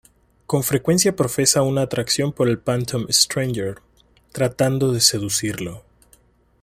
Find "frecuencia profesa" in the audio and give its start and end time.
0.63-1.61